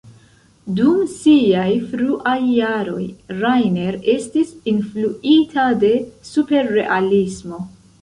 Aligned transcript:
Dum 0.77 1.03
siaj 1.11 1.65
fruaj 1.91 2.39
jaroj, 2.47 3.05
Rainer 3.43 4.01
estis 4.17 4.53
influita 4.75 5.71
de 5.87 5.97
Superrealismo. 6.35 7.67